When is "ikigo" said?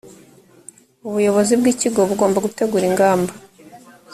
1.73-2.01